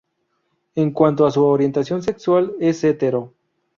En 0.73 0.89
cuanto 0.93 1.27
a 1.27 1.31
su 1.31 1.43
orientación 1.45 2.01
sexual 2.01 2.53
es 2.59 2.83
hetero. 2.83 3.33